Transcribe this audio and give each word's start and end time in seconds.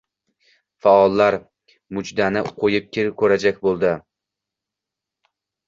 Faollar 0.85 1.37
mujdani 1.99 2.43
qo‘yib 2.63 2.89
ko‘rajak 3.23 3.63
bo‘ldi. 3.69 3.95